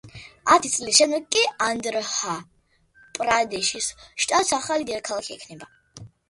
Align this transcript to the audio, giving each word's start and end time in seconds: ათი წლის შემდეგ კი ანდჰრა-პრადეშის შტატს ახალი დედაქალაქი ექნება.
ათი 0.53 0.69
წლის 0.75 0.95
შემდეგ 1.01 1.27
კი 1.35 1.43
ანდჰრა-პრადეშის 1.65 3.91
შტატს 4.25 4.51
ახალი 4.59 4.89
დედაქალაქი 4.89 5.39
ექნება. 5.39 5.71